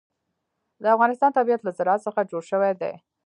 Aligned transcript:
د 0.81 0.83
افغانستان 0.95 1.31
طبیعت 1.37 1.61
له 1.63 1.71
زراعت 1.77 2.01
څخه 2.07 2.27
جوړ 2.31 2.43
شوی 2.51 2.71
دی. 2.81 2.93